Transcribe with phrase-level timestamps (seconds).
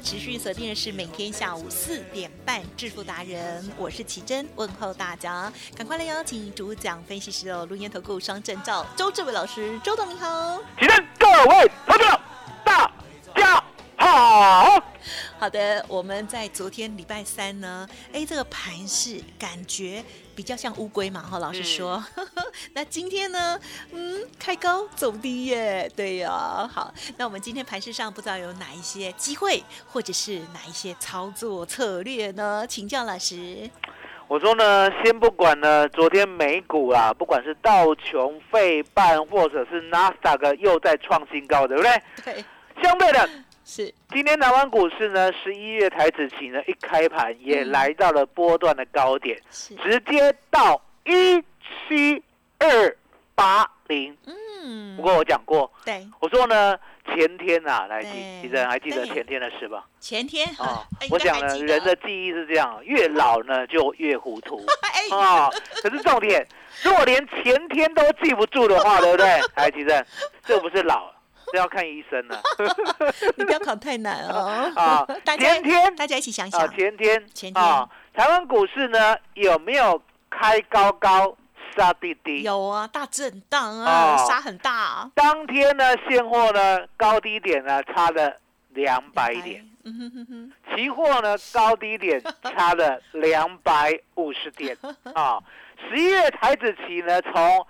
[0.00, 10.58] 持续锁定的是每天下午四点半致富达人，我是奇珍，问候大家，赶快来邀请主讲分析师哦，录音投顾双证照周志伟老师，周董你好。
[10.78, 11.70] 奇珍各位
[15.46, 20.02] 好的，我们在昨天礼拜三呢，哎，这个盘是感觉
[20.34, 22.04] 比较像乌龟嘛，哈，老师说。
[22.74, 23.56] 那今天呢，
[23.92, 32.66] 嗯，开高走低耶，对呀、好，那我们今天盘市上不知道有哪一些机会，或者是哪一些操作策略呢？
[32.68, 33.70] 请教老师。
[34.26, 42.02] 我说呢，先不管呢，昨天美股啊，不管是道琼、费半，或者是纳斯达克又在创新高，对不对？
[42.24, 42.44] 对，
[42.82, 43.30] 相对的，
[43.68, 47.72] 是，今天台湾股市呢，十一月台子期呢，一开盘也嗯。
[47.72, 51.42] 来到了波段的高点，是，直接到一
[51.88, 52.22] 七
[52.60, 52.96] 二
[53.34, 54.16] 八零。
[54.24, 54.96] 嗯。
[54.96, 58.12] 不过我讲过，对，我说呢，前天啊，来对。
[58.12, 59.84] 记，记得还记得前天的事吧？
[59.98, 64.64] 前天啊哎，我讲呢，人的记忆是这样，越老呢就越糊涂。
[65.10, 65.50] 哎，啊。
[65.82, 66.46] 可是重点，
[66.84, 69.26] 如果连前天都记不住的话，对不对？
[69.54, 70.06] 哎，其实
[70.44, 71.12] 这不是老，
[71.52, 72.40] 这要看医生了
[73.36, 74.70] 你不要考太难哦。
[74.76, 75.36] 啊大。
[75.36, 81.36] 家前天大家一起想啊，想，前天前天啊，台湾股市呢有没有开高高
[81.76, 82.42] 杀低低？
[82.42, 88.36] 有啊，大震荡啊，哦杀很大啊，当天呢，现货呢高低点呢差了
[88.70, 89.64] 两百点。
[90.74, 94.76] 期货呢高低点差了两百五十点
[95.14, 95.38] 啊。
[95.88, 97.66] 十一月台子期呢从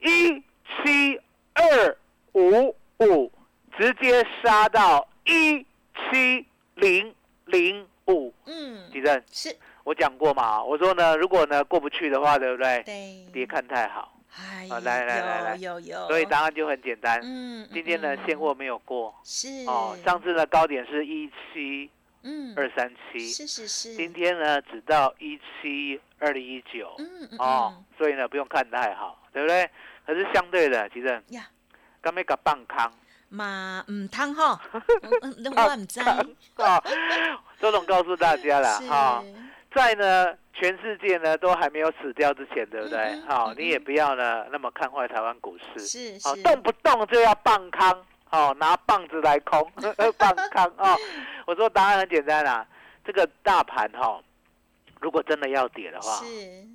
[0.00, 0.42] 一
[0.82, 1.20] 七
[1.52, 1.96] 二
[2.32, 3.30] 五五
[3.76, 5.64] 直接杀到一
[6.10, 7.14] 七零
[7.46, 8.32] 零五。
[8.46, 9.54] 嗯，地震，是。
[9.84, 12.82] 我讲过嘛，我说呢，如果呢过不去的话，对不对？
[12.84, 17.18] 对，别看太好，哎，啊来来来来有有有，所以答案就很简单。
[17.22, 19.14] 嗯，今天呢嗯现货没有过。
[19.24, 19.48] 是。
[19.66, 21.90] 哦，上次的高点是一七
[22.22, 23.20] 嗯二三七。
[23.20, 26.94] 是是是，今天呢，只到一七二零一九。
[26.98, 29.70] 嗯嗯哦嗯，所以呢不用看太好，对不对？
[30.04, 31.22] 可是相对的，其实
[31.98, 32.92] 呀，刚没个棒康
[33.28, 36.82] 嘛嗯汤哈，嗯嗯那我唔知，啊，
[37.60, 38.88] 周总告诉大家了 是。
[38.88, 39.22] 哈，
[39.74, 42.98] 在呢全世界呢都还没有死掉之前，对不对？
[42.98, 43.22] 嗯？
[43.22, 49.70] 嗯好嗯，你也不要呢那么看坏台湾股市，好，是是，动不动就要棒康，哦，拿棒子来空
[50.16, 50.96] 棒康哦。
[51.46, 52.66] 我说答案很简单啦，
[53.04, 54.20] 这个大盘哈，
[55.00, 56.66] 如果真的要跌的话，是。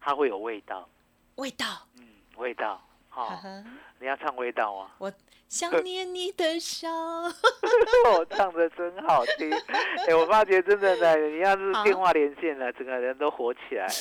[0.00, 0.88] 它会有味道。
[1.34, 1.66] 味道，
[1.98, 2.04] 嗯，
[2.36, 2.82] 味道。
[3.10, 3.64] 哈、呵
[4.00, 4.90] 你要唱味道吗？
[4.98, 5.12] 我
[5.48, 6.88] 想念你的笑。
[6.90, 9.50] 我 唱的真好听，
[10.06, 13.92] 哎、我发觉真的呢，你要是电话连线了，整个人都火起来了。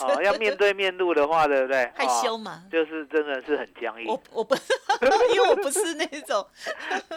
[0.00, 1.90] 哦，要面对面录的话，对不对？
[1.94, 4.54] 害羞嘛哦就是真的是很僵硬我我不，
[5.34, 6.38] 因为我不是那种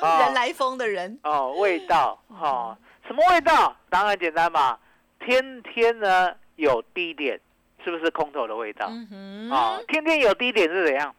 [0.02, 1.18] 哦人来疯的人。
[1.24, 2.78] 哦，味道哦，
[3.08, 3.76] 什么味道？
[3.90, 4.78] 当然简单嘛，
[5.26, 7.40] 天天呢有低点，
[7.84, 8.88] 是不是空头的味道？
[8.90, 11.16] 嗯哼，哦，天天有低点是怎样？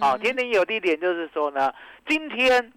[0.00, 1.72] 哦，嗯天天有低点就是说呢，
[2.06, 2.72] 今天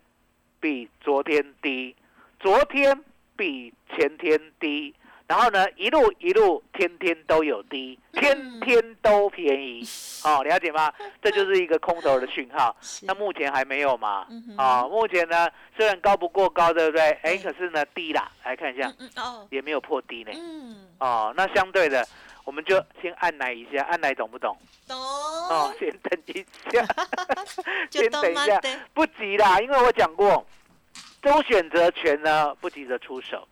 [0.59, 1.95] 比昨天低，
[2.39, 2.97] 昨天
[3.35, 4.93] 比前天低，
[5.27, 9.83] 然后呢一路一路天天都有低，天天都便宜，
[10.25, 10.91] 哦，了解吗？
[11.21, 12.75] 这就是一个空头的讯号。
[13.03, 14.57] 那目前还没有嘛嗯哼？
[14.57, 17.01] 哦，目前呢虽然高不过高，对不对？
[17.21, 20.31] 哎，对可是呢低啦，来看一下哦也没有破低呢。
[20.33, 22.05] 嗯，哦，那相对的，
[22.45, 24.57] 我们就先按奶一下，按奶懂不懂？
[24.87, 26.85] 懂哦，先等一下，
[27.89, 28.61] 先等一下，
[28.93, 30.45] 不急啦，因为我讲过，
[31.21, 33.47] 周选择权呢不急着出手，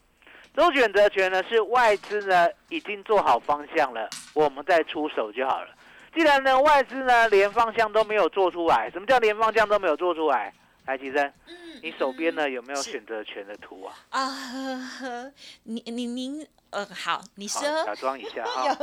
[0.55, 5.69] 周选择权呢是外资呢已经做好方向了，我们再出手就好了。
[6.13, 10.53] 既然呢外资呢连方向都没有做出来，什么叫连方向都没有做出来？
[10.85, 13.95] 来，吉生，嗯你手边呢有没有是选择权的图啊？
[14.09, 15.33] 啊呵呵，
[15.63, 18.77] 你你您呃好，你好，说假装一下 哈，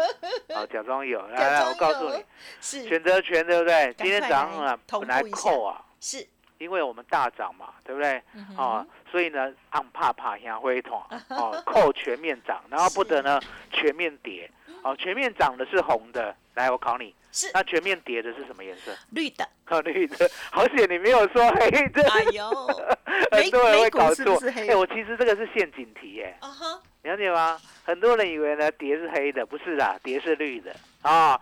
[0.55, 2.25] 好，假装有，来来，我告诉你，
[2.61, 3.95] 是选择权对不对？
[3.99, 6.27] 今天早上啊，本来扣啊，是
[6.59, 8.23] 因为我们大涨嘛，对不对？
[8.56, 13.41] 哦，所以呢，按怕怕向灰团 哦，扣全面涨，然后不得呢
[13.73, 14.51] 全面跌。
[14.83, 18.97] 哦，全面涨的是红的，来，我考你，是那全面跌的是什么颜色？
[19.11, 20.31] 绿的，哦，绿的。
[20.51, 22.51] 好险你没有说黑的，哎呦，
[23.31, 27.59] 很多人会搞错哎，我其实这个是陷阱题，耶，啊哈，了解吗？
[27.85, 31.41] 很多人以为呢蝶是黑的，不是啦，蝶是绿的啊，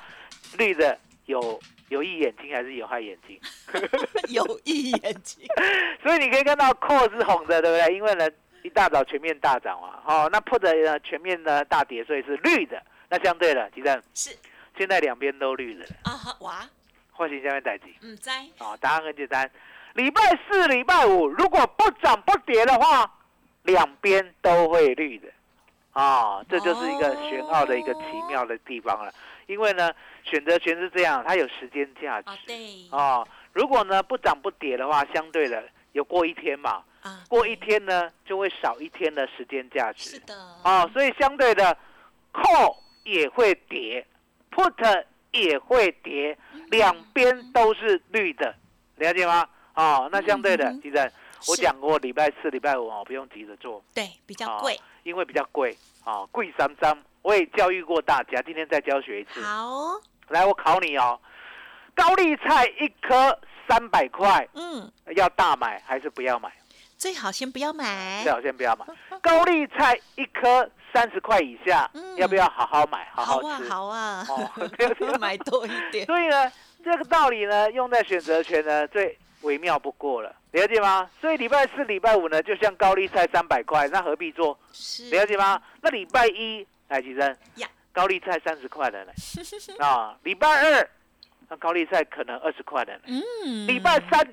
[0.59, 3.41] 绿的有有益眼睛还是有害眼睛？
[4.29, 5.47] 有益眼睛，
[6.03, 7.95] 所以你可以看到 call 是红的，对不对？
[7.95, 8.29] 因为呢，
[8.63, 12.83] 一大早全面大涨嘛，哦，那 put 呢全面呢大跌，所以是绿的。
[13.09, 14.37] 那相对了，吉正，是
[14.77, 16.69] 现在两边都绿了，啊哈，哇，
[17.13, 18.31] 或许下面代机唔知。
[18.59, 19.51] 啊，答案很简单。
[19.95, 23.11] 礼拜四、礼拜五如果不涨不跌的话，
[23.63, 25.29] 两边都会绿的。
[25.93, 29.11] 啊，这就是一个玄奥的一个奇妙的地方了。
[29.47, 29.91] 因为呢，
[30.25, 32.29] 选择权是这样，它有时间价值。
[32.29, 32.57] 啊，对。
[32.91, 40.11] 哦，如果呢不涨不跌的话，相对的有过一天嘛，啊，过一天呢就会少一天的时间价值。
[40.11, 40.35] 是的，
[40.65, 41.75] 哦，所以相对的
[42.35, 44.07] ，call 也会跌
[44.57, 46.37] ，put 也会跌，
[46.71, 48.55] 两边都是绿的，
[48.97, 49.47] 了解吗？
[49.75, 51.13] 哦，那相对的，嗯哼其实
[51.49, 56.97] 我是讲过，礼拜四、礼拜五哦，不用急着做，对比较哦贵，因为比较贵哦，贵三张。
[57.21, 59.43] 我也教育过大家，今天再教学一次。
[59.43, 61.21] 好，来，我考你哦，
[61.95, 63.39] 高丽菜一颗
[63.69, 66.51] 三百块，嗯，要大买还是不要买？
[66.97, 68.23] 最好先不要买。
[68.23, 68.87] 最，好先不要买。
[69.21, 72.17] 高丽菜一颗三十块以下，嗯。
[72.17, 73.69] 要不要好好买，好好啊吃？
[73.69, 74.51] 好啊，哦
[75.21, 76.51] 买多一点，所以呢，
[76.85, 81.09] 这个道理呢，用在选择权呢，最微妙不过了，了解吗？
[81.21, 84.59] 所以礼拜四、礼拜五呢，就像高丽菜三百块，那何必做？
[84.73, 85.11] 是。
[85.11, 85.61] 了解吗？
[85.83, 89.13] 那礼拜一，来，吉生呀，高丽菜三十块的呢，
[89.85, 90.89] 啊，礼拜二，
[91.49, 94.27] 那高丽菜可能二十块的呢，嗯，礼拜三，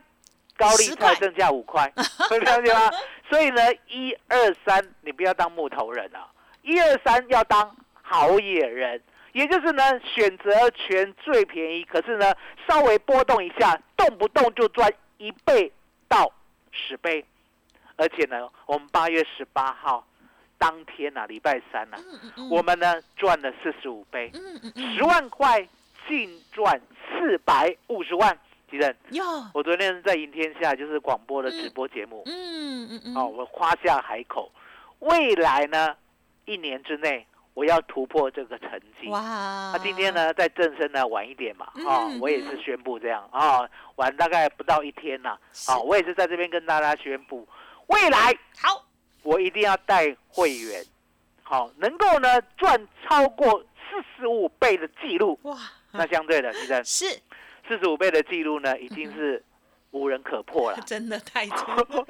[0.58, 1.14] 高丽10块。
[1.14, 2.92] 菜增加五块， 了解吗？
[3.30, 6.28] 所以呢，一二三，你不要当木头人啊，
[6.62, 9.02] 一二三要当好野人，
[9.32, 12.34] 也就是呢，选择权最便宜，可是呢，
[12.68, 15.72] 稍微波动一下，动不动就赚一倍
[16.08, 16.32] 到
[16.72, 17.26] 十倍，
[17.96, 20.06] 而且呢，我们八月十八号
[20.58, 22.50] 当天啊，礼拜三啊，嗯嗯嗯。
[22.50, 24.32] 我们呢赚了四十五倍，
[24.96, 25.68] 十万块
[26.08, 26.80] 净赚
[27.10, 28.38] 四百五十万，
[29.54, 34.52] 我昨天在赢天下就是广播的直播节目，嗯嗯嗯，哦，我夸下海口，
[35.00, 35.96] 未来呢
[36.46, 39.08] 一年之内我要突破这个成绩。
[39.10, 39.20] 哇，
[39.74, 40.14] 那今天？
[40.14, 43.28] 呢在正身呢晚一点嘛，哦嗯，我也是宣布这样。
[43.32, 45.72] 啊、哦，晚大概不到一天呐，是。
[45.72, 47.48] 啊、我也是在这边跟大家宣布，
[47.88, 48.86] 未来好，
[49.22, 50.84] 我一定要带会员，
[51.44, 55.40] 好、能够呢赚超过四十五倍的记录。
[55.44, 55.58] 哇，
[55.92, 57.20] 那相对的，其实是
[57.68, 59.44] 四十五倍的记录呢，已经是
[59.92, 60.80] 无人可破了。
[60.86, 62.08] 真的太多，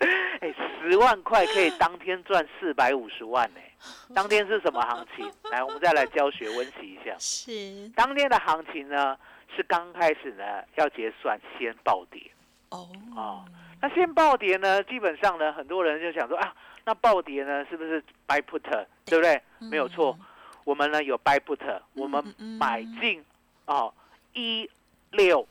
[0.40, 3.60] 哎，十万块可以当天赚四百五十万呢、
[4.14, 5.30] 当天是什么行情？
[5.50, 7.14] 来，我们再来教学温习一下。
[7.18, 9.16] 是当天的行情呢，
[9.54, 10.44] 是刚开始呢
[10.76, 12.20] 要结算先暴跌。
[12.70, 13.44] 哦哦
[13.82, 16.54] 那先暴跌呢，基本上呢，很多人就想说啊，
[16.84, 18.60] 那暴跌呢是不是 buy put，
[19.06, 19.40] 对不对？
[19.58, 20.18] 没有错，
[20.64, 23.24] 我们呢有 buy put，我们嗯嗯买进
[23.64, 23.92] 哦
[24.34, 24.68] 一
[25.10, 25.46] 六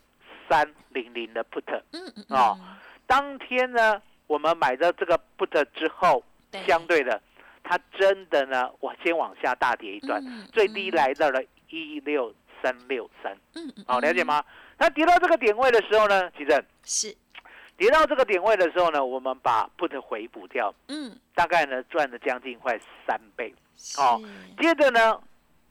[0.49, 2.75] 三零零的 put 嗯嗯哦嗯，
[3.05, 6.65] 当天呢，我们买的这个 put 之后，对。
[6.65, 7.21] 相对的，
[7.63, 14.27] 它真的呢，我先往下大跌一段，嗯最低来到了一六三六三，嗯嗯，好，了解嗯？
[14.27, 14.43] 吗？
[14.77, 17.15] 它跌到这个点位的时候呢，其实是，
[17.77, 23.53] 跌到这个点位的时候呢，我们把 put 回补掉，嗯，大概呢赚了将近快三倍。
[23.75, 23.99] 是。
[24.01, 24.21] 哦
[24.59, 25.21] 接着呢，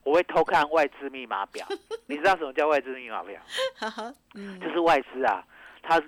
[0.09, 1.67] 我会偷看外资密码表，
[2.07, 3.38] 你知道什么叫外资密码表？
[4.59, 5.45] 就是外资啊，
[5.83, 6.03] 它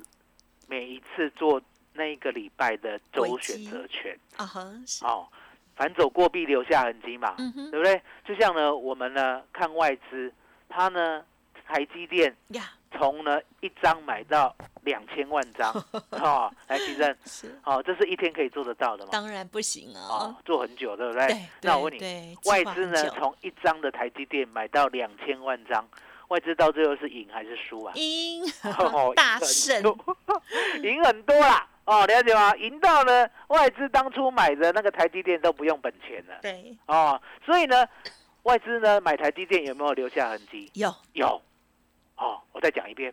[0.66, 1.60] 每一次做
[1.92, 4.18] 那一个礼拜的周危选机择权。
[4.36, 5.28] 啊哈，是，哦，
[5.76, 8.00] 反走过必留下痕迹嘛，嗯，对不对？
[8.24, 10.32] 就像呢，我们呢看外资，
[10.68, 11.22] 它呢
[11.66, 15.72] 台积电呀，从呢一张买到两千万张，
[16.20, 19.08] 哦，来提升，是，哦，这是一天可以做得到的吗？
[19.10, 21.26] 当然不行哦哦，，做很久，对不对？
[21.28, 25.82] 对，那我问你，对，外资呢从一张的台积电买到两千万张，
[26.28, 27.94] 外资到最后是赢还是输啊？
[27.94, 28.44] 赢
[28.76, 29.82] 哦 大胜，
[30.84, 31.66] 赢很多啦。
[31.86, 32.54] 哦，了解吗？
[32.56, 36.38] 赢到呢，外资当初买的那个台积电都不用本钱了。
[36.42, 37.88] 对，哦，所以呢，
[38.42, 40.70] 外资呢买台积电有没有留下痕迹？
[40.74, 41.40] 有有。
[42.20, 43.12] 哦，我再讲一遍，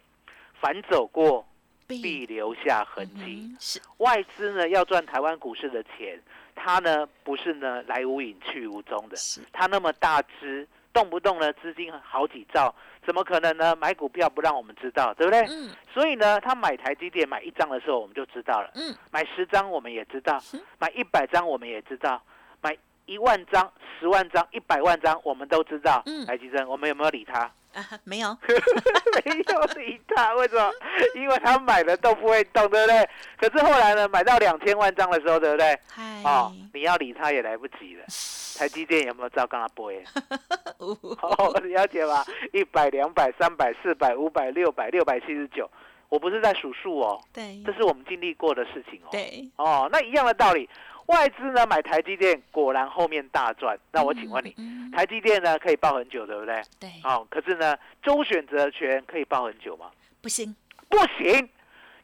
[0.59, 1.47] 反走过
[1.87, 3.49] 必留下痕迹。
[3.49, 6.21] 嗯是，外资呢要赚台湾股市的钱，
[6.53, 13.73] 它呢不是呢来无影去无踪的，是，它那么大只，动不动呢资金好几兆，怎么可能呢？
[13.77, 15.39] 买股票不让我们知道，对不对？
[15.47, 15.69] 嗯。
[15.93, 22.21] 所以呢，他买台积电买一张的时候，我们就知道了；嗯，买十张我们也知道嗯，买一百张我们也知道，
[22.61, 26.03] 买一万张、十万张、一百万张我们都知道。
[26.05, 26.25] 嗯。
[26.25, 27.49] 台积电，我们有没有理他？
[27.77, 28.35] 啊，没有，
[29.23, 30.71] 没有理他，为什么？
[31.13, 33.09] 因为他买的都不会动，对不对？
[33.39, 35.79] 可是后来呢，买到两千万张的时候，对不对？
[35.91, 38.05] 嗨，哦，你要理他也来不及了。
[38.57, 39.91] 台积电有没有照跟他播？
[40.79, 42.25] 哦，了解吧？
[42.51, 45.69] 一百、两百、三百、四百、五百、六百、六百七十九，
[46.09, 49.09] 我不是在数数哦，对这是我们经历过的事情哦。
[49.11, 50.67] 对，哦，那一样的道理，
[51.07, 53.77] 外资呢买台积电，果然后面大赚。
[53.91, 56.61] 那我请问你，嗯，台积电呢可以抱很久，对不对？
[56.79, 59.89] 对，哦，可是呢，周选择权可以抱很久吗？
[60.21, 60.55] 不行，
[60.89, 61.49] 不行，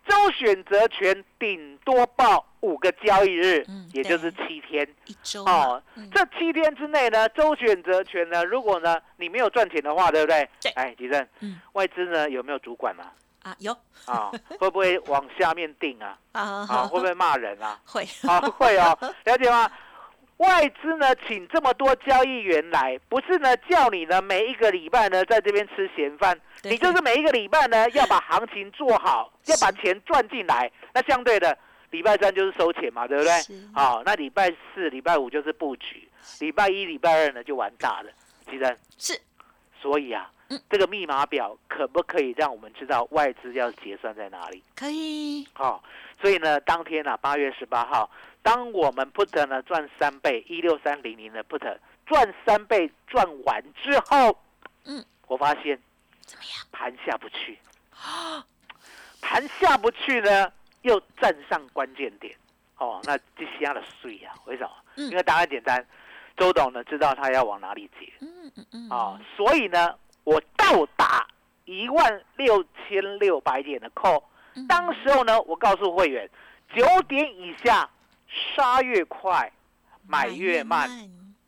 [0.07, 4.87] 周选择权顶多报五个交易日，嗯也就是七天。
[5.05, 5.81] 一周哦
[6.11, 10.47] 这七天之内呢，周选择权呢，如果呢你没有赚钱的话，对不对？
[10.61, 13.03] 对哎，吉正，嗯外资呢有没有主管嘛？
[13.03, 13.13] 啊
[13.59, 16.17] 有啊，会不会往下面定啊？
[16.33, 17.79] 啊啊，会不会骂人啊？
[17.85, 19.69] 会啊，会哦， 了解吗？
[20.37, 30.69] 外资呢，请这么多交易员来，不是呢叫你呢每一个礼拜呢在这边吃闲饭，你就是每一个礼拜呢要把行情做好，要把钱赚进来。
[30.93, 31.55] 那相对的，
[31.91, 33.53] 礼拜三就是收钱嘛，对不对是？
[33.73, 36.09] 好，那礼拜四、礼拜五就是布局，
[36.39, 38.11] 礼拜一、礼拜二呢就完大了。
[38.49, 39.21] 其实，是
[39.79, 44.63] 所以啊嗯，这个密码表可不可以让我们知道外资要结算在哪里？
[44.75, 45.83] 可以，好、
[46.21, 48.09] 所以呢，当天啊，八月十八号，
[48.41, 54.37] 当我们 put 呢赚三倍，一六三零零的 put 赚三倍赚完之后，
[54.85, 55.79] 嗯，我发现
[56.21, 56.67] 怎么样？
[56.71, 57.57] 盘下不去，
[59.21, 62.35] 盘下不去呢，又站上关键点，
[62.77, 64.71] 哦，那这下的碎啊，为什么？
[64.95, 65.09] 嗯。
[65.09, 65.85] 因为答案简单，
[66.37, 71.27] 周董呢知道他要往哪里结，嗯嗯嗯，啊、所以呢，我到达
[71.65, 74.23] 一万六千六百点的扣。
[74.55, 74.67] 嗯。
[74.67, 76.29] 当时候呢，我告诉会员，
[76.75, 77.89] 九点以下
[78.55, 79.51] 杀越快，
[80.07, 80.89] 买越慢，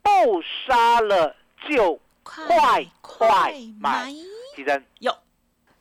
[0.01, 1.35] 不杀了
[1.67, 4.11] 就快快买。
[4.55, 5.13] 提升有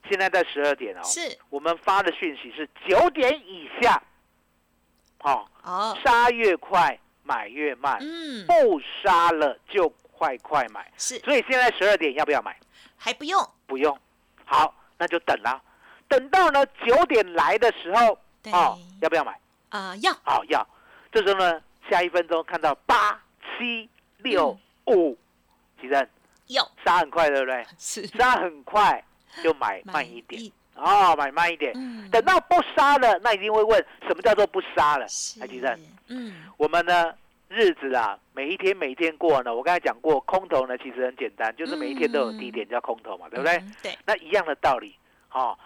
[0.08, 1.38] 现在在十二点哦，是。
[1.48, 4.02] 我们发的讯息是九点以下，
[5.20, 10.90] 哦，哦，杀越快，买越慢，嗯，不杀了就快快买。
[10.96, 12.56] 是所以现在十二点要不要买？
[12.96, 13.98] 还不用，不用。
[14.44, 15.60] 好，那就等啦。
[16.08, 18.18] 等到呢九点来的时候，
[18.52, 19.38] 哦，要不要买？
[19.70, 20.66] 啊要好，要。
[21.12, 25.16] 这时候呢，下一分钟看到八七六五，
[25.80, 26.08] 其实
[26.46, 27.66] 有杀很快，对不对？
[27.78, 29.02] 是杀很快
[29.42, 31.72] 就买慢一点，一哦，买慢一点。
[31.74, 35.08] 嗯等到不杀了，那一定会问什么叫做不杀了？
[35.08, 35.78] 是台积电，
[36.08, 37.12] 嗯我们呢
[37.48, 43.56] 日子啊，每一天每一天过呢，我刚才讲过，空头呢其实很简单，就是每一天都有低点叫空头嘛，对不对？
[43.58, 43.98] 嗯对。
[44.06, 44.96] 那一样的道理，
[45.28, 45.58] 好、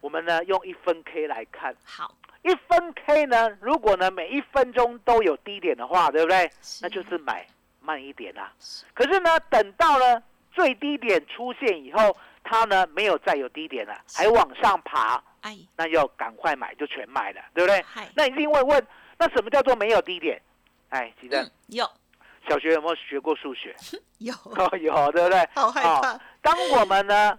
[0.00, 2.14] 我们呢用一分 K 来看，好。
[2.42, 6.48] 一分 K 呢，如果呢每一分钟都有低点的话，对不对？
[6.80, 7.44] 那就是买
[7.80, 8.52] 慢一点啦、
[8.94, 15.58] 可是呢，等到呢最低点出现以后，它呢没有再有低点了，还往上爬，哎。
[15.76, 17.82] 那要赶快买，就全买了，对不对？
[17.82, 18.08] 嗨。
[18.14, 18.86] 那一定会问，
[19.18, 20.40] 那什么叫做没有低点？
[20.90, 21.90] 哎，记得、嗯有。
[22.48, 23.74] 小学有没有学过数学？
[24.18, 24.32] 有。
[24.44, 25.48] 哦，有，对不对？
[25.54, 26.20] 好害哦怕。
[26.40, 27.38] 当我们呢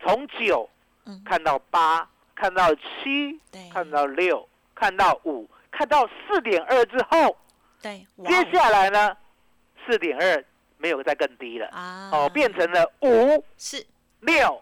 [0.00, 0.68] 从九
[1.04, 1.22] 嗯。
[1.24, 7.36] 看到八，看到七，对，看到六，看到五，看到四点二之后，
[7.80, 8.30] 对，哇。
[8.30, 9.16] 接下来呢，
[9.86, 10.44] 四点二
[10.76, 13.86] 没有再更低了，啊，哦，变成了五是。
[14.20, 14.60] 六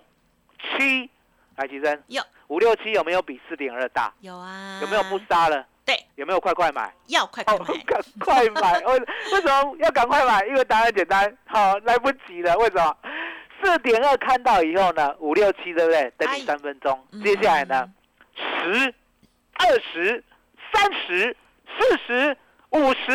[0.60, 1.08] 七，
[1.56, 2.22] 来，吉珍，有。
[2.48, 4.12] 五六七有没有比四点二大？
[4.20, 5.66] 有啊，有没有不杀了？
[5.86, 6.92] 对，有没有快快买？
[7.06, 8.80] 要快快哦，买，赶快买！
[8.84, 8.98] 为
[9.32, 10.44] 为什么要赶快买？
[10.46, 12.56] 因为答案简单，好、来不及了。
[12.58, 12.96] 为什么？
[13.62, 16.12] 四点二看到以后呢，五六七对不对？
[16.18, 17.06] 等哎你三分钟。
[17.12, 17.88] 嗯接下来呢，
[18.34, 18.92] 十、
[19.54, 20.22] 二十、
[20.74, 21.36] 三十、
[21.78, 22.36] 四十、
[22.70, 23.12] 五十、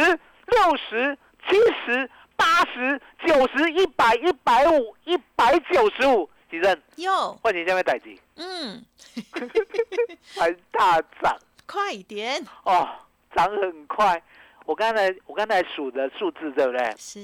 [0.47, 6.29] 六十、七十、八十、九十、一百、一百五、一百九十五。
[6.49, 8.83] 吉正，有，换你下面代机，嗯，
[10.37, 11.37] 还大涨
[11.71, 12.89] 快一点，哦，
[13.33, 14.21] 涨很快。
[14.65, 16.93] 我刚才我刚才数的数字对不对？
[16.97, 17.19] 是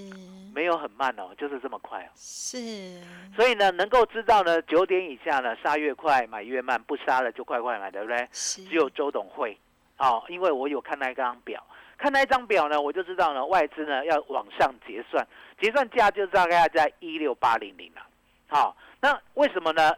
[0.55, 2.09] 没有很慢哦，就是这么快哦。
[2.15, 3.01] 是，
[3.35, 8.27] 所以呢，能够知道呢，九点以下呢，杀越快，买越慢，不杀了就快快买，对不对？
[8.31, 9.57] 是，只有周董会，
[9.97, 11.63] 哦，因为我有看那张表，
[11.97, 15.27] 看那一张表呢，我就知道呢，外资呢要往上结算，
[15.61, 18.01] 结算价就大概要在一六八零零了。
[18.47, 19.93] 好、那为什么呢？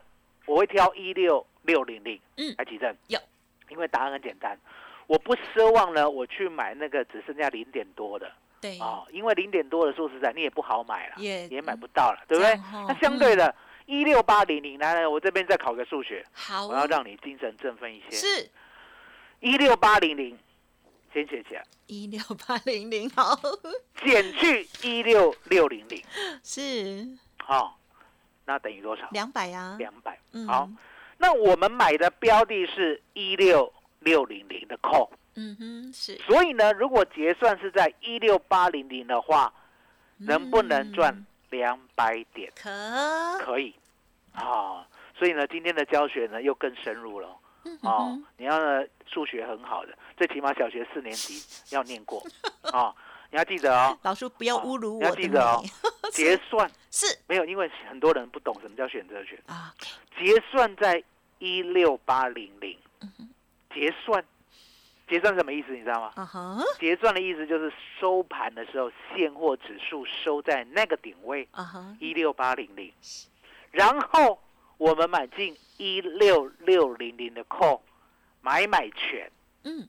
[0.46, 3.20] 我会挑一六六零零，嗯来提正，有，
[3.70, 4.58] 因为答案很简单，
[5.08, 8.32] 我不奢望呢，我去买那个只剩下零点多的。
[8.62, 12.54] 对，哦，因为零点多的，说实在你也不好买了，也也买不到了，对不对？
[12.74, 12.86] 哦？
[12.90, 18.12] 那相对的，一六八零零，来来，我这边再考个数学，好，我要让你精神振奋一些。
[18.12, 18.50] 是。
[19.40, 20.38] 一六八零零，
[21.14, 23.34] 先写起来，一六八零零，好，
[24.04, 26.04] 减去一六六零零，
[26.44, 27.08] 是。
[27.38, 27.80] 好，
[28.44, 29.08] 那等于多少？
[29.12, 30.20] 两百呀，两百。
[30.34, 30.46] 嗯。
[30.46, 30.70] 好，
[31.22, 36.16] 那我们买的标的是一六六零零的 call，嗯哼，是。
[36.20, 39.54] 所以呢，如果结算是在一六八零零的话，
[40.18, 42.50] 能不能赚嗯两百点？
[42.56, 42.70] 可，
[43.40, 43.76] 可以，
[44.34, 47.28] 啊、所以呢，今天的教学呢又更深入了。
[47.66, 52.24] 嗯哦，你要呢数学很好的，最起码小学四年级要念过。
[52.72, 52.96] 哦，
[53.32, 55.62] 你要记得哦，老师不要侮辱我要记得哦。
[55.64, 55.70] 美，
[56.12, 56.70] 结算。
[56.92, 57.06] 是。
[57.28, 59.74] 没有，因为很多人不懂什么叫选择权，啊，
[60.18, 61.04] 结算在
[61.38, 62.78] 一六八零零，
[63.74, 64.24] 结算，
[65.08, 66.12] 结算什么意思你知道吗？
[66.16, 71.48] 啊哈，结算的意思就是收盘的时候，现货指数收在那个点位。
[71.52, 72.92] 啊哈，一六八零零，
[73.72, 74.40] 然后
[74.78, 77.80] 我们买进一六六零零的 call，
[78.42, 79.32] 买买权，
[79.64, 79.88] 嗯，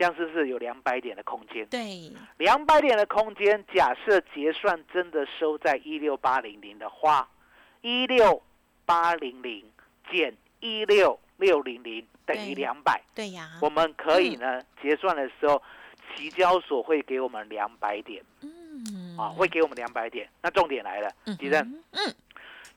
[0.00, 1.66] 这样是不是有两百点的空间？
[1.66, 7.28] 对，两百点的空间，假设结算真的收在一六八零零的话，
[7.82, 8.42] 一六
[8.86, 9.62] 八零零
[10.10, 12.62] 减一六六零零等于对。
[12.62, 12.98] 两百。
[13.14, 15.62] 对呀，我们可以呢，结算的时候，
[16.16, 18.24] 期交所会给我们两百点。
[18.40, 20.26] 嗯，啊，会给我们两百点。
[20.40, 22.14] 那重点来了，嗯吉正，哼，嗯，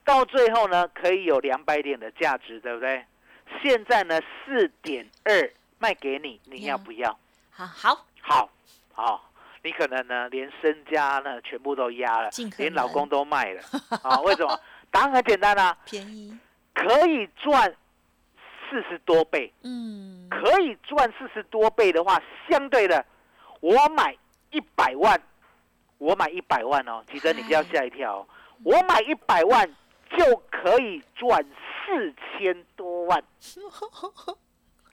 [0.03, 3.05] 到最后呢，可以有两百点的价值，对不对？
[3.61, 5.49] 现在呢，四点二
[5.83, 7.11] 卖给你，你要不要？
[7.51, 8.49] 好好，好，
[8.93, 9.29] 好，
[9.63, 13.61] 你可能呢，连身家呢全部都压了连老公都卖了。
[14.01, 14.21] 啊？
[14.21, 14.57] 为什么？
[14.89, 16.39] 答案很简单啊，便宜，
[16.73, 17.75] 可以赚
[18.69, 22.17] 四十多倍，嗯，可以赚四十多倍的话，
[22.49, 23.05] 相对的，
[23.59, 24.17] 我买
[24.51, 25.21] 一百万，
[25.97, 28.27] 我买一百万哦，其实你不要吓一跳哦，
[28.63, 29.69] 我买一百万
[30.15, 31.45] 就可以赚
[31.85, 33.21] 四千多万，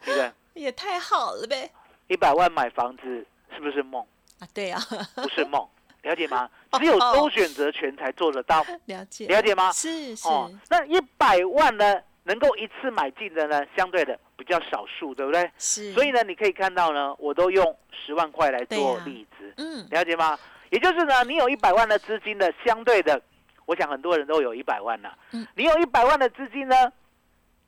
[0.04, 0.32] 对不对？
[0.54, 1.70] 也太好了呗，
[2.08, 4.04] 一百万买房子是不是梦？
[4.40, 4.78] 啊，对呀，
[5.14, 5.66] 不是梦，
[6.02, 6.48] 了解吗？
[6.78, 9.70] 只有周选择权才做得到， 了解，了解吗？
[9.72, 15.50] 是是，哦，那一百万呢，能够一次买进的呢，相对的比较少数，对不对？
[15.58, 20.38] 是，所以呢，你可以看到呢，我都用十万块来做例子，嗯，了解吗？
[20.70, 23.20] 也就是呢，你有一百万的资金的，相对的，
[23.66, 25.16] 我想很多人都有一百万了。
[25.32, 26.92] 嗯你有一百万的资金呢，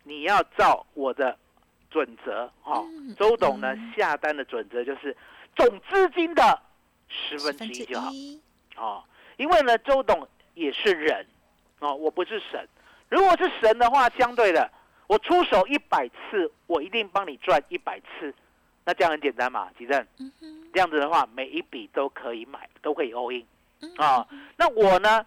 [0.04, 1.36] 你要照我的
[1.92, 2.84] 准则哦。
[2.88, 5.16] 嗯周董呢、嗯下单的准则就是
[5.54, 6.60] 总资金的
[7.08, 8.10] 十分之一就好。
[8.76, 9.04] 哦，
[9.36, 11.26] 因为呢，周董也是人
[11.80, 12.66] 哦，我不是神。
[13.08, 14.70] 如果是神的话，相对的，
[15.06, 18.34] 我出手一百次，我一定帮你赚一百次。
[18.84, 20.06] 那这样很简单嘛，吉正。
[20.72, 23.46] 这样子的话，每一笔都可以买，都可以 all in
[23.82, 24.26] 嗯啊、
[24.56, 25.26] 那我呢，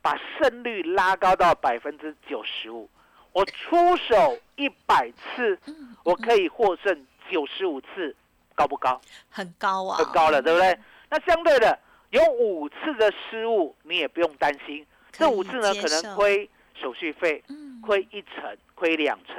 [0.00, 2.88] 把胜率拉高到百分之九十五，
[3.34, 8.14] 我出手一百次，嗯我可以获胜九十五次，
[8.54, 9.00] 高不高？
[9.28, 10.78] 很高啊，很高了，对不对？
[11.10, 11.76] 那相对的，
[12.10, 14.86] 有五次的失误，你也不用担心。
[15.10, 16.48] 这五次呢，可能亏
[16.80, 19.36] 手续费，嗯，亏一成，亏两成，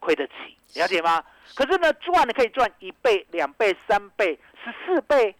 [0.00, 1.24] 亏得起，了解吗？
[1.54, 5.32] 可是呢，赚的可以赚一倍、两倍、三倍、十四倍、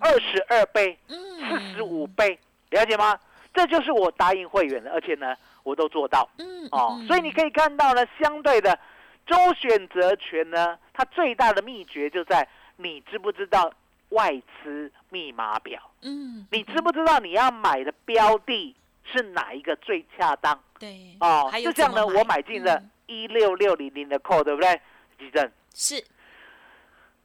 [0.00, 3.18] 二十二倍、嗯，四十五倍，了解吗？
[3.54, 6.28] 这就是我答应会员的，而且呢，我都做到。
[6.38, 6.96] 嗯哦。
[7.00, 8.78] 嗯所以你可以看到呢，相对的
[9.26, 12.46] 周选择权呢，它最大的秘诀就在
[12.76, 13.72] 你知不知道
[14.10, 20.58] 外资密码表，嗯，你知不知道你要买的标的是哪一个最恰当？
[20.78, 21.50] 对哦？
[21.62, 22.90] 就像呢，我买进了嗯。
[23.06, 24.80] 一六六零零的扣，对不对？
[25.18, 26.02] 吉正，是。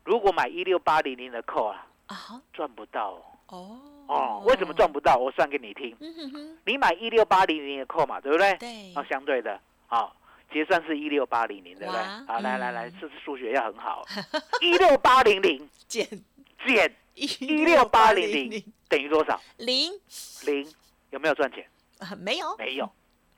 [0.03, 4.43] 如果买一六八零零的扣啊，啊赚不到哦。
[4.45, 5.17] 为什么赚不到？
[5.17, 5.95] 我算给你听。
[5.99, 8.53] 嗯哼哼，你买一六八零零的扣嘛，对不对？
[8.55, 10.09] 对啊，相对的，啊，
[10.51, 11.99] 结算是一六八零零，对不对？
[11.99, 14.05] 哇好，来来来嗯，这是数学要很好。
[14.61, 16.07] 一六八零零减
[16.65, 19.39] 减一一六八零零等于多少？
[19.57, 19.91] 零
[20.45, 20.65] 零，
[21.09, 21.65] 有没有赚钱？
[21.99, 22.89] 啊没有没有，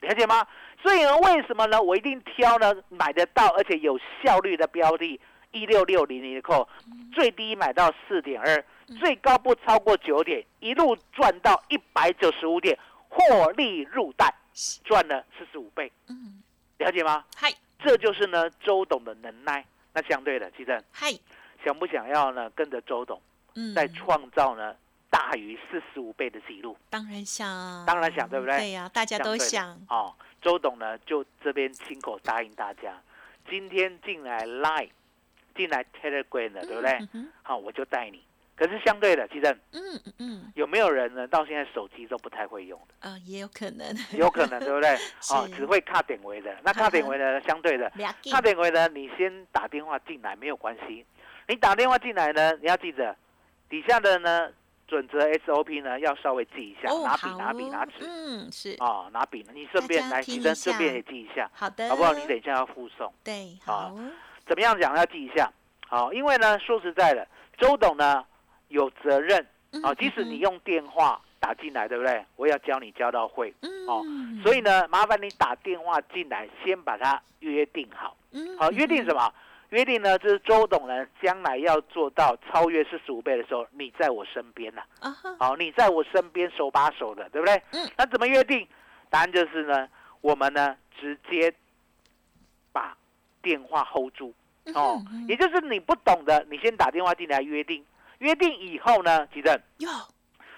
[0.02, 0.46] 了解吗？
[0.84, 1.82] 所以呢，为什么呢？
[1.82, 5.20] 我一定挑呢买得到而且有效率的标的，
[5.52, 6.68] 一六六零零的扣，
[7.14, 8.64] 最低买到四点二，
[8.98, 14.34] 最高不超过九点，一路赚到一百九十五点，获利入袋，
[14.84, 16.42] 赚了四十五倍，嗯
[16.78, 17.26] 了解吗？
[17.36, 19.66] 嗨这就是呢周董的能耐。
[19.94, 21.12] 那相对的，其实嗨
[21.64, 23.22] 想不想要呢跟着周董
[23.56, 24.76] 嗯再创造呢
[25.10, 26.78] 大于四十五倍的记录？
[26.90, 33.02] 当然想当然想对不对对呀大家都想哦，周董呢就这边亲口答应大家，
[33.50, 34.90] 今天进来 Line，
[35.56, 37.00] 进来 Telegram 的，对不对？
[37.42, 38.24] 好、我就带你。
[38.60, 42.94] 可是相对的，其实嗯嗯嗯有没有人呢到现在手机都不太会用的？
[43.00, 44.90] 呃也有可能有可能，对不对？
[45.32, 46.54] 哦，只会卡点位的。
[46.62, 47.90] 那卡点位的相对的，
[48.30, 51.06] 卡点位呢，你先打电话进来没有关系。
[51.48, 53.16] 你打电话进来呢，你要记得
[53.70, 54.52] 底下的呢
[54.90, 57.94] 准则 SOP 呢要稍微记一下，哦拿笔好拿笔拿纸。
[58.02, 62.12] 嗯是啊、拿笔，你顺便来，大家听一其实顺便也记一下，好的好不好？
[62.14, 63.96] 你等一下要附送，对好好
[64.46, 65.50] 怎么样讲要记一下。
[65.88, 67.26] 好，因为呢，说实在的，
[67.58, 68.24] 周董呢
[68.70, 72.26] 有责任嗯啊，即使你用电话打进来，对不对？
[72.38, 73.54] 我要教你教到会
[73.88, 74.02] 哦。
[74.06, 78.16] 嗯所以呢，麻烦你打电话进来，先把它约定好。
[78.32, 79.32] 嗯好，约定什么？
[79.70, 87.62] 约定呢，就是周董呢，将来要做到超越四十五倍的时候，你在我身边呐、啊哈好，你在我身边手把手的，对不对？
[87.74, 87.88] 嗯。
[87.96, 88.68] 那怎么约定？
[89.12, 89.88] 答案就是呢，
[90.22, 91.54] 我们呢直接
[92.72, 92.98] 把
[93.42, 94.34] 电话 hold 住
[94.74, 97.84] 哦，嗯也就是你不懂的，你先打电话进来约定。
[98.20, 99.90] 约定以后呢，吉正有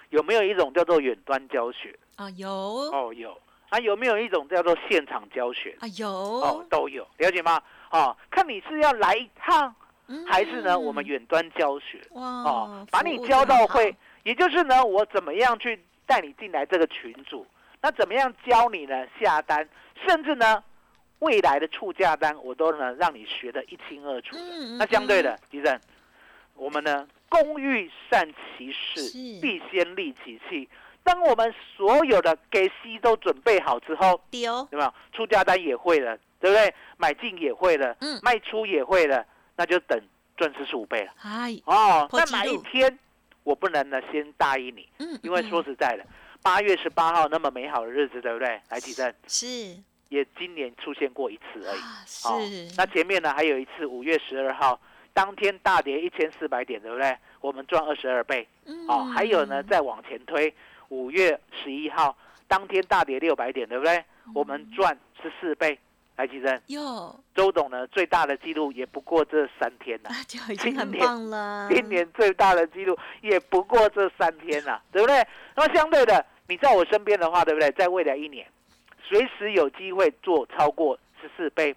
[0.09, 1.97] 有没有一种叫做远端教学？
[2.15, 3.39] 啊有哦，有。
[3.69, 5.77] 啊，有没有一种叫做现场教学？
[5.79, 7.61] 啊有哦，都有，了解吗？
[7.89, 9.73] 哦，看你是要来一趟，
[10.27, 12.01] 还是呢我们远端教学？
[12.11, 17.47] 哇哦，把你教到会，也就是呢，我怎么样去带你进来这个群组？
[17.81, 19.65] 那怎么样教你呢下单？
[20.05, 20.61] 甚至呢，
[21.19, 24.41] 未来的出价单我都能让你学得一清二楚的。
[24.41, 25.79] 嗯那相对的，吉正，
[26.55, 30.67] 我们呢，工欲善其事，必先利其器。
[31.01, 34.93] 当我们所有的给息都准备好之后，有没有？
[35.13, 36.73] 出价单也会了，对不对？
[36.97, 39.97] 买进也会了，嗯卖出也会了，那就等
[40.35, 41.13] 赚四十五倍了。
[41.15, 42.99] 嗨哦，那哪一天
[43.43, 44.87] 我不能呢先答应你？
[44.99, 46.05] 嗯因为说实在的，
[46.43, 48.61] 八月十八号那么美好的日子，对不对？
[48.69, 49.47] 来几阵是
[50.09, 51.79] 也今年出现过一次而已。
[51.79, 54.79] 啊哦，是那前面呢还有一次五月十二号
[55.13, 57.17] 当天大跌一千四百点，对不对？
[57.39, 58.47] 我们赚二十二倍。
[58.87, 60.53] 哦，还有呢，嗯再往前推，
[60.89, 64.03] 五月十一号当天大跌六百点，对不对？
[64.33, 65.77] 我们赚十四倍。
[66.17, 75.25] 来，吉珍，有周董呢最大的记录也不过这三天呐、啊就已经很棒了今年最大的记录也不过这三天呐、对不对？
[75.55, 77.71] 那么相对的，你在我身边的话，对不对？
[77.71, 78.45] 在未来一年，
[79.01, 81.75] 随时有机会做超过十四倍、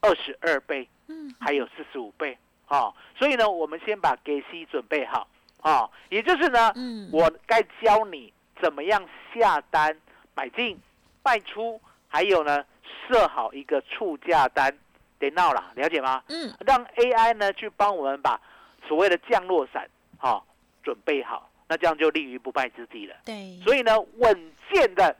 [0.00, 2.36] 二十二倍，嗯还有四十五倍，
[2.72, 5.28] 哦，所以呢，我们先把给息准备好，
[5.60, 8.32] 哦，也就是呢，嗯我该教你
[8.62, 9.94] 怎么样下单、
[10.34, 10.80] 买进、
[11.22, 12.64] 卖出，还有呢，
[13.06, 14.74] 设好一个促价单，
[15.18, 16.22] 得闹了，了解吗？
[16.28, 18.40] 嗯让 AI 呢去帮我们把
[18.88, 19.86] 所谓的降落伞，
[20.22, 20.42] 哦、
[20.82, 23.14] 准备好，那这样就立于不败之地了。
[23.26, 25.14] 对所以呢，稳健的，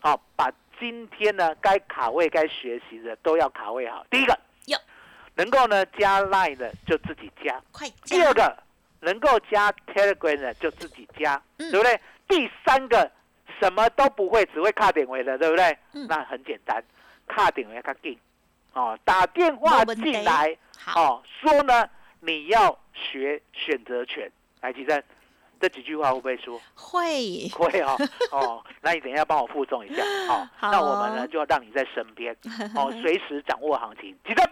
[0.00, 4.04] 好、把今天呢该卡位、该学习的都要卡位好。
[4.10, 4.38] 第一个有，
[5.38, 8.54] 能够呢加 Line 的就自己加；快第二个，
[9.00, 11.70] 能够加 Telegram 的就自己加，嗯。
[11.70, 11.98] 对不对？
[12.28, 13.10] 第三个，
[13.60, 15.78] 什么都不会，只会卡点位的，对不对？
[15.94, 16.06] 嗯。
[16.08, 16.82] 那很简单，
[17.28, 18.18] 卡点位卡进，
[18.74, 20.56] 哦，打电话进来，
[20.94, 21.88] 哦，说呢
[22.20, 25.00] 你要学选择权，来，吉生，
[25.60, 26.60] 这几句话会不会说？
[26.74, 27.48] 会。
[27.54, 27.96] 会哦，
[28.32, 30.72] 哦，那你等一下帮我附送一下，哦， 好。
[30.72, 32.36] 那我们呢就要让你在身边，
[32.74, 34.47] 哦， 随时掌握行情，记得，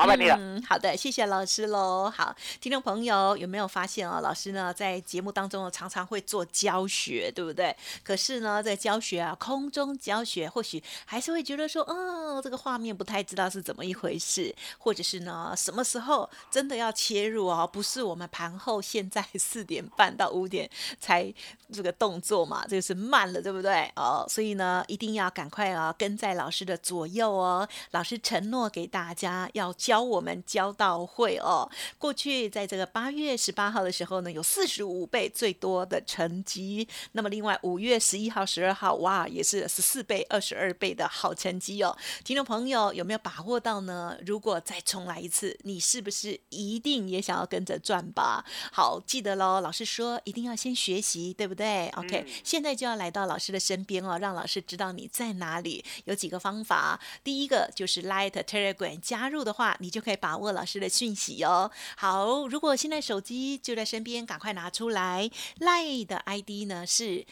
[0.00, 0.34] 麻烦你了。
[0.40, 2.10] 嗯，好的，谢谢老师喽。
[2.10, 4.18] 好，听众朋友有没有发现哦？
[4.22, 7.76] 老师呢在节目当中常常会做教学，对不对？
[8.02, 17.68] 可是呢，在教学啊，空中教学，或许还是会觉得说，哦，这个画面不太知道是怎么一回事，或者是呢，什么时候真的要切入哦？
[17.70, 21.30] 不是我们盘后现在四点半到五点才
[21.70, 23.92] 这个动作嘛，这个是慢了，对不对？
[23.96, 27.68] 哦，所以呢，一定要赶快啊，跟在老师的左右哦。
[27.90, 31.68] 老师承诺给大家要教我们教到会哦。
[31.98, 36.86] 过去在这个八月十八号的时候呢，有四十五倍最多的成绩。
[37.10, 41.96] 那么另外五月十一号、十二号，哇，也是十四倍、二十二倍的好成绩哦。
[42.22, 44.16] 听众朋友有没有把握到呢？
[44.24, 48.44] 如果再重来一次，你是不是一定也想要跟着赚吧？
[48.70, 55.84] 好，记得喽，老师说一定要先学习，对不对？OK，、嗯现在就要来到老师的身边哦，让老师知道你在哪里。
[56.04, 61.70] 有几个方法，第一个就是 Light Telegram 加入的话，你就可以把握老师的讯息哦。
[61.96, 65.30] 好，如果现在手机就在身边，赶快拿出来。
[65.58, 67.24] lie 的 ID 呢是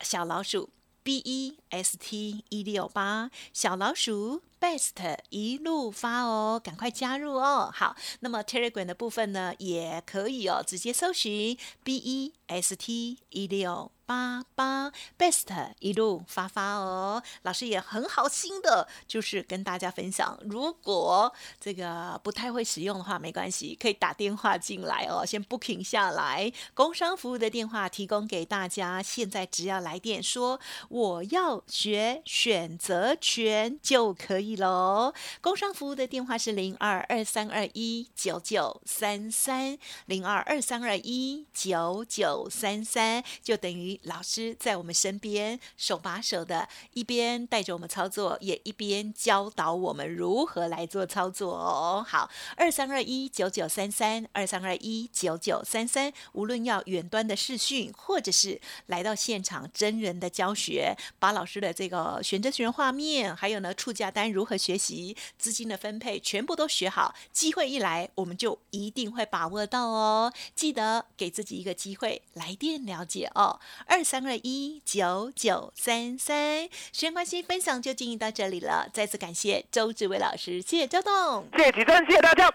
[0.00, 0.70] 小老鼠
[1.02, 7.70] B E S T 一六八，小老鼠 Best 一路发哦，赶快加入哦。
[7.72, 13.90] 好，那么 Telegram 的部分呢，也可以哦，直接搜寻 B E S T 一六。
[14.06, 35.12] 八八 best 一路发发哦，老师也很好心的，就是跟大家分享，如果这个不太会使用的话，没关系，可以打电话进来哦，先 booking 下来，工商服务的电话提供给大家，现在只要来电说我要学选择权就可以喽。
[35.40, 52.04] 工商服务的电话是零二二三二一九九三三零二二三二一九九三三，就等于老师在我们身边手把手的，一边带着我们操作，也一边教导我们如何来做操作哦。
[52.06, 70.32] 好，二三二一九九三三，二三二一九九三三，无论要远端的视讯，或者是来到现场真人的教学，把老师的这个选择权画面，还有呢出价单如何学习，资金的分配，全部都学好，机会一来，我们就一定会把握到哦。
[70.54, 73.60] 记得给自己一个机会，来电了解哦。
[73.86, 78.88] 二三二一九九三三，时间关系，分享就进行到这里了。
[78.92, 81.46] 再次感谢周志伟老师，谢谢周董。
[81.56, 82.52] 谢谢谢谢大家，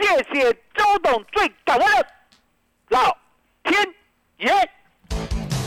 [0.00, 2.06] 谢谢周董，最感恩的
[2.88, 3.16] 老
[3.64, 3.94] 天
[4.38, 4.70] 爷。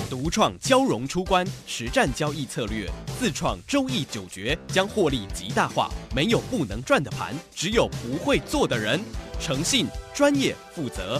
[0.10, 2.86] 独创交融出关实战交易策略，
[3.18, 5.90] 自创周易九诀，将获利极大化。
[6.14, 9.00] 没有不能赚的盘，只有不会做的人。
[9.40, 11.20] 诚信、专业、负责，